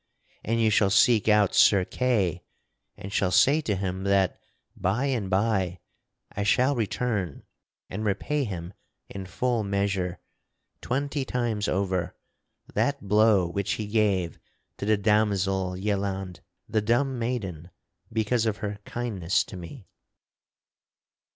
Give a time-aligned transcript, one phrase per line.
[0.43, 2.43] And you shall seek out Sir Kay
[2.97, 4.39] and shall say to him that,
[4.75, 5.77] by and by,
[6.31, 7.43] I shall return
[7.87, 8.73] and repay him
[9.11, 10.17] in full measure,
[10.81, 12.15] twenty times over,
[12.73, 14.39] that blow which he gave
[14.77, 17.69] to the damosel Yelande, the Dumb Maiden
[18.11, 19.85] because of her kindness to me."